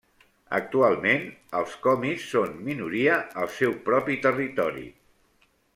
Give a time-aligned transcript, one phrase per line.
[0.59, 1.27] Actualment,
[1.59, 4.87] els komis són minoria al seu propi territori.